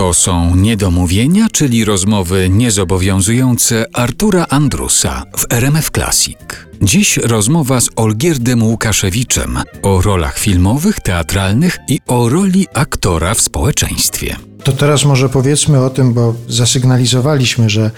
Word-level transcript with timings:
To 0.00 0.14
są 0.14 0.56
niedomówienia, 0.56 1.46
czyli 1.52 1.84
rozmowy 1.84 2.48
niezobowiązujące 2.50 3.86
Artura 3.92 4.46
Andrusa 4.50 5.22
w 5.36 5.52
RMF 5.52 5.90
Classic. 5.90 6.38
Dziś 6.82 7.16
rozmowa 7.16 7.80
z 7.80 7.88
Olgierdem 7.96 8.62
Łukaszewiczem 8.62 9.58
o 9.82 10.02
rolach 10.02 10.38
filmowych, 10.38 11.00
teatralnych 11.00 11.78
i 11.88 12.00
o 12.06 12.28
roli 12.28 12.66
aktora 12.74 13.34
w 13.34 13.40
społeczeństwie. 13.40 14.36
To 14.64 14.72
teraz 14.72 15.04
może 15.04 15.28
powiedzmy 15.28 15.84
o 15.84 15.90
tym, 15.90 16.14
bo 16.14 16.34
zasygnalizowaliśmy, 16.48 17.70
że 17.70 17.90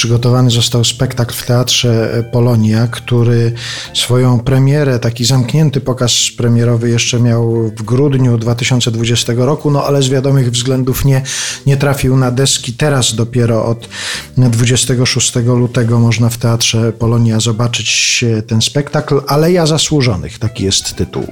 przygotowany 0.00 0.50
został 0.50 0.84
spektakl 0.84 1.34
w 1.34 1.46
Teatrze 1.46 2.24
Polonia, 2.32 2.86
który 2.86 3.52
swoją 3.94 4.38
premierę, 4.38 4.98
taki 4.98 5.24
zamknięty 5.24 5.80
pokaz 5.80 6.12
premierowy 6.36 6.90
jeszcze 6.90 7.20
miał 7.20 7.72
w 7.76 7.82
grudniu 7.82 8.38
2020 8.38 9.32
roku, 9.36 9.70
no 9.70 9.84
ale 9.84 10.02
z 10.02 10.08
wiadomych 10.08 10.50
względów 10.50 11.04
nie, 11.04 11.22
nie 11.66 11.76
trafił 11.76 12.16
na 12.16 12.30
deski. 12.30 12.72
Teraz 12.72 13.14
dopiero 13.14 13.66
od 13.66 13.88
26 14.36 15.36
lutego 15.36 15.98
można 15.98 16.28
w 16.28 16.38
Teatrze 16.38 16.92
Polonia 16.92 17.40
zobaczyć 17.40 18.24
ten 18.46 18.62
spektakl. 18.62 19.20
Aleja 19.26 19.66
Zasłużonych, 19.66 20.38
taki 20.38 20.64
jest 20.64 20.96
tytuł 20.96 21.26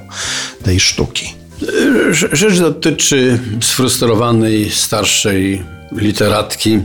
tej 0.63 0.79
sztuki. 0.79 1.38
Rzecz 2.31 2.59
dotyczy 2.59 3.39
sfrustrowanej, 3.61 4.69
starszej 4.69 5.63
literatki, 5.91 6.79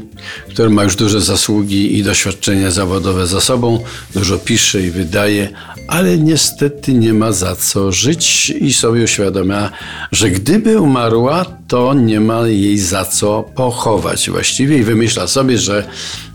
która 0.49 0.71
ma 0.71 0.85
już 0.85 0.97
duże 0.97 1.21
zasługi 1.21 1.99
i 1.99 2.03
doświadczenia 2.03 2.71
zawodowe 2.71 3.27
za 3.27 3.41
sobą, 3.41 3.81
dużo 4.15 4.39
pisze 4.39 4.83
i 4.83 4.91
wydaje, 4.91 5.49
ale 5.89 6.19
niestety 6.19 6.95
nie 6.95 7.13
ma 7.13 7.33
za 7.33 7.57
co 7.57 7.93
żyć 7.93 8.51
i 8.51 8.73
sobie 8.73 9.05
uświadamia, 9.05 9.71
że 10.13 10.31
gdyby 10.31 10.81
umarła, 10.81 11.45
to 11.69 11.95
nie 11.95 12.21
ma 12.21 12.47
jej 12.47 12.79
za 12.79 13.05
co 13.05 13.43
pochować 13.57 14.31
właściwie 14.31 14.79
i 14.79 14.83
wymyśla 14.83 15.27
sobie, 15.27 15.59
że 15.59 15.85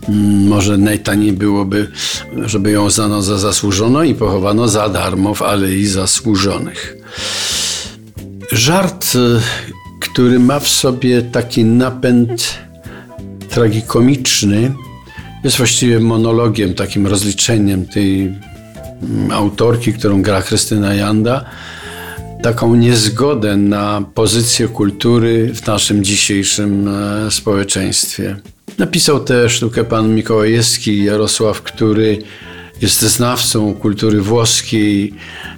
mm, 0.09 0.47
może 0.47 0.77
najtaniej 0.77 1.33
byłoby, 1.33 1.91
żeby 2.45 2.71
ją 2.71 2.85
uznano 2.85 3.21
za 3.21 3.37
zasłużoną 3.37 4.03
i 4.03 4.15
pochowano 4.15 4.67
za 4.67 4.89
darmo 4.89 5.33
w 5.33 5.41
Alei 5.41 5.85
Zasłużonych. 5.85 6.95
Żart, 8.51 9.15
y, 9.15 9.41
który 9.99 10.39
ma 10.39 10.59
w 10.59 10.67
sobie 10.67 11.21
taki 11.21 11.65
napęd 11.65 12.59
tragikomiczny, 13.49 14.71
jest 15.43 15.57
właściwie 15.57 15.99
monologiem, 15.99 16.73
takim 16.73 17.07
rozliczeniem 17.07 17.85
tej 17.85 18.21
mm, 18.21 19.31
autorki, 19.31 19.93
którą 19.93 20.21
gra 20.21 20.41
Krystyna 20.41 20.93
Janda, 20.93 21.45
taką 22.43 22.75
niezgodę 22.75 23.57
na 23.57 24.03
pozycję 24.13 24.67
kultury 24.67 25.53
w 25.53 25.67
naszym 25.67 26.03
dzisiejszym 26.03 26.87
e, 26.87 27.31
społeczeństwie. 27.31 28.35
Napisał 28.77 29.19
tę 29.19 29.49
sztukę 29.49 29.83
pan 29.83 30.15
Mikołajewski 30.15 31.03
Jarosław, 31.03 31.61
który 31.61 32.17
jest 32.81 33.01
znawcą 33.01 33.73
kultury 33.73 34.21
włoskiej 34.21 35.13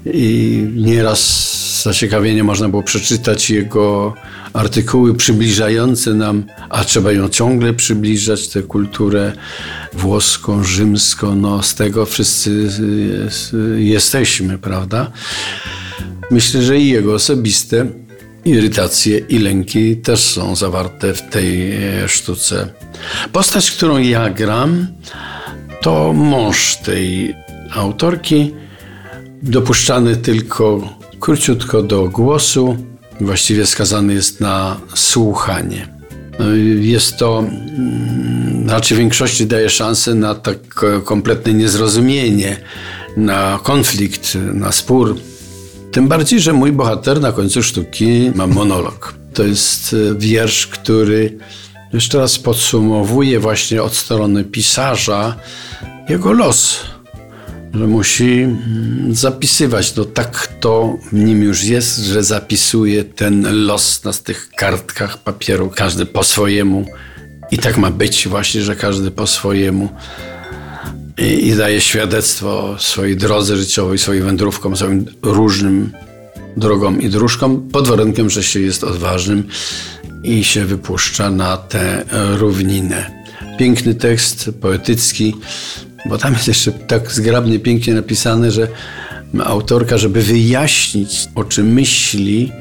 i 0.06 0.68
nieraz 0.76 1.20
z 1.20 1.84
zaciekawieniem 1.84 2.46
można 2.46 2.70
było 2.70 2.84
przeczytać 2.84 3.50
jego 3.50 4.14
artykuły 4.54 5.16
przybliżające 5.16 6.14
nam, 6.14 6.44
a 6.70 6.84
trzeba 6.84 7.12
ją 7.12 7.30
ciągle 7.30 7.74
przybliżać, 7.74 8.48
tę 8.48 8.62
kulturę 8.62 9.34
włoską, 9.94 10.64
rzymską. 10.64 11.36
No, 11.36 11.64
z 11.64 11.76
tego 11.76 12.06
wszyscy 12.06 12.70
jesteśmy, 13.78 14.58
prawda? 14.58 15.12
Myślę, 16.32 16.62
że 16.62 16.80
i 16.80 16.90
jego 16.90 17.14
osobiste 17.14 17.86
irytacje 18.46 19.18
i 19.18 19.40
lęki 19.40 19.98
też 19.98 20.20
są 20.20 20.56
zawarte 20.56 21.14
w 21.14 21.30
tej 21.30 21.72
e, 21.72 22.10
sztuce. 22.10 22.68
Postać, 23.32 23.72
którą 23.72 23.98
ja 23.98 24.30
gram, 24.30 24.88
to 25.82 26.14
mąż 26.14 26.78
tej 26.78 27.36
autorki, 27.74 28.53
dopuszczany 29.44 30.16
tylko 30.16 30.90
króciutko 31.19 31.84
do 31.84 32.09
głosu, 32.09 32.78
właściwie 33.22 33.66
skazany 33.66 34.14
jest 34.14 34.42
na 34.42 34.78
słuchanie. 34.96 35.88
No 36.40 36.46
jest 36.80 37.18
to, 37.18 37.40
mm, 37.40 38.69
raczej 38.69 38.97
większości 38.97 39.46
daje 39.46 39.69
szansę 39.69 40.16
na 40.16 40.36
tak 40.36 40.86
kompletne 41.06 41.53
niezrozumienie, 41.53 42.58
na 43.18 43.59
konflikt, 43.63 44.38
na 44.53 44.72
spór. 44.72 45.16
Tym 45.92 46.08
bardziej, 46.08 46.40
że 46.40 46.53
mój 46.53 46.72
bohater 46.72 47.22
na 47.22 47.31
końcu 47.31 47.63
sztuki 47.63 48.31
ma 48.36 48.48
monolog. 48.48 49.13
To 49.34 49.44
jest 49.44 49.94
e, 49.94 50.16
wiersz, 50.19 50.68
który 50.68 51.38
jeszcze 51.94 52.18
raz 52.18 52.40
podsumowuje 52.40 53.40
właśnie 53.40 53.84
od 53.84 53.96
strony 53.96 54.44
pisarza 54.44 55.35
jego 56.09 56.34
los, 56.34 56.79
że 57.74 57.88
musi 57.88 58.40
mm, 58.41 59.16
zapisywać. 59.16 59.96
No 59.96 60.06
tak 60.06 60.47
to 60.59 60.97
w 61.12 61.13
nim 61.13 61.44
już 61.44 61.63
jest, 61.63 61.97
że 61.97 62.24
zapisuje 62.24 63.03
ten 63.03 63.66
los 63.66 64.03
na 64.03 64.13
tych 64.13 64.50
kartkach 64.56 65.18
papieru, 65.18 65.72
każdy 65.75 66.06
po 66.06 66.24
swojemu. 66.24 66.85
I 67.51 67.57
tak 67.57 67.78
ma 67.78 67.91
być 67.91 68.28
właśnie, 68.28 68.62
że 68.62 68.75
każdy 68.75 69.12
po 69.12 69.28
swojemu. 69.28 69.90
I, 71.18 71.47
i 71.47 71.56
daje 71.56 71.81
świadectwo 71.81 72.75
swojej 72.80 73.18
drodze 73.18 73.57
życiowej, 73.57 73.97
swoim 73.97 74.25
wędrówkom, 74.25 74.78
swoim 74.78 75.06
różnym 75.22 75.91
drogom 76.57 77.01
i 77.01 77.09
dróżkom, 77.09 77.69
pod 77.69 77.88
warunkiem, 77.88 78.30
że 78.30 78.44
się 78.44 78.59
jest 78.59 78.84
odważnym 78.84 79.47
i 80.24 80.44
się 80.44 80.66
wypuszcza 80.66 81.30
na 81.30 81.58
tę 81.58 82.06
równinę. 82.38 83.12
Piękny 83.59 83.96
tekst, 83.96 84.50
poetycki, 84.62 85.36
bo 86.06 86.18
tam 86.18 86.34
jest 86.34 86.48
jeszcze 86.48 86.72
tak 86.72 87.12
zgrabnie, 87.12 87.59
pięknie 87.59 87.94
napisane, 87.94 88.52
że 88.52 88.68
autorka, 89.44 89.98
żeby 89.98 90.22
wyjaśnić, 90.22 91.28
o 91.36 91.44
czym 91.44 91.74
myśli, 91.74 92.52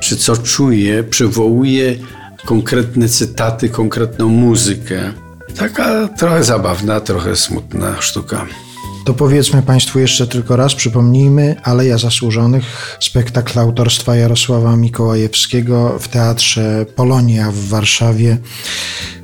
czy 0.00 0.16
co 0.16 0.36
czuje, 0.36 1.04
przywołuje 1.04 1.96
konkretne 2.44 3.08
cytaty, 3.08 3.68
konkretną 3.68 4.28
muzykę. 4.28 5.12
Taka 5.56 6.08
trochę 6.08 6.44
zabawna, 6.44 7.00
trochę 7.00 7.36
smutna 7.36 8.00
sztuka. 8.00 8.46
To 9.04 9.14
powiedzmy 9.14 9.62
Państwu 9.62 9.98
jeszcze 9.98 10.26
tylko 10.26 10.56
raz, 10.56 10.74
przypomnijmy, 10.74 11.56
Aleja 11.62 11.98
Zasłużonych, 11.98 12.96
spektakl 13.00 13.58
autorstwa 13.58 14.16
Jarosława 14.16 14.76
Mikołajewskiego 14.76 15.98
w 15.98 16.08
Teatrze 16.08 16.86
Polonia 16.96 17.50
w 17.50 17.68
Warszawie. 17.68 18.38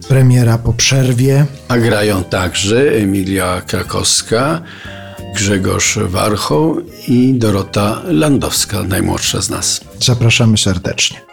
Premiera 0.08 0.58
po 0.58 0.72
przerwie. 0.72 1.46
A 1.68 1.78
grają 1.78 2.24
także 2.24 2.92
Emilia 2.92 3.62
Krakowska, 3.66 4.62
Grzegorz 5.34 5.98
Warchoł 5.98 6.80
i 7.08 7.34
Dorota 7.34 8.02
Landowska, 8.04 8.82
najmłodsza 8.82 9.42
z 9.42 9.50
nas. 9.50 9.80
Zapraszamy 10.00 10.58
serdecznie. 10.58 11.29